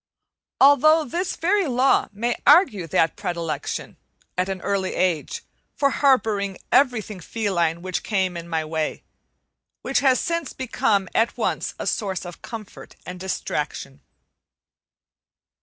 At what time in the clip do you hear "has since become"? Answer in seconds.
9.99-11.07